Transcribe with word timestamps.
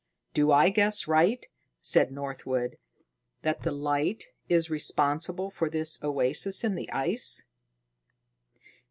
"Do 0.33 0.49
I 0.51 0.69
guess 0.71 1.07
right," 1.07 1.45
said 1.79 2.11
Northwood, 2.11 2.79
"that 3.43 3.61
the 3.61 3.71
light 3.71 4.31
is 4.49 4.67
responsible 4.67 5.51
for 5.51 5.69
this 5.69 6.03
oasis 6.03 6.63
in 6.63 6.73
the 6.73 6.91
ice?" 6.91 7.43